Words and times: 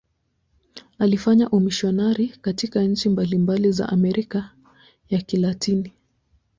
Alifanya 0.99 1.49
umisionari 1.49 2.27
katika 2.29 2.83
nchi 2.83 3.09
mbalimbali 3.09 3.71
za 3.71 3.89
Amerika 3.89 4.51
ya 5.09 5.21
Kilatini. 5.21 5.93